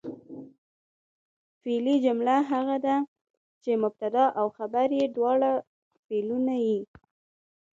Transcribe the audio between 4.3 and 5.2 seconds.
او خبر ئې